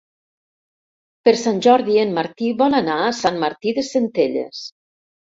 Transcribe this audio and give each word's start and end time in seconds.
Per 1.27 1.33
Sant 1.41 1.59
Jordi 1.65 1.97
en 2.03 2.15
Martí 2.15 2.49
vol 2.63 2.79
anar 2.79 2.95
a 3.03 3.13
Sant 3.19 3.39
Martí 3.45 3.75
de 3.81 3.85
Centelles. 3.91 4.65